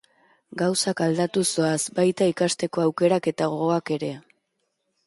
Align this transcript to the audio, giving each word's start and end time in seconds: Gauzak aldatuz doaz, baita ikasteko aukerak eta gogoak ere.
Gauzak 0.61 1.03
aldatuz 1.07 1.45
doaz, 1.59 1.77
baita 2.01 2.29
ikasteko 2.33 2.87
aukerak 2.87 3.31
eta 3.35 3.53
gogoak 3.55 3.95
ere. 3.99 4.15